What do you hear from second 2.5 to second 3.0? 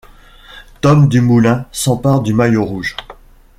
rouge.